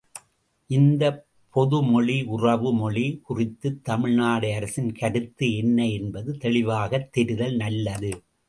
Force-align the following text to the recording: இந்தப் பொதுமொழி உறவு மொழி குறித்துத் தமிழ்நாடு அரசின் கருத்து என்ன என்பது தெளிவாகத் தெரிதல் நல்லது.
இந்தப் 0.69 1.19
பொதுமொழி 1.55 2.23
உறவு 2.27 2.73
மொழி 2.73 3.05
குறித்துத் 3.21 3.83
தமிழ்நாடு 3.83 4.53
அரசின் 4.53 4.91
கருத்து 4.93 5.55
என்ன 5.55 5.89
என்பது 5.89 6.37
தெளிவாகத் 6.37 7.11
தெரிதல் 7.11 7.55
நல்லது. 7.55 8.11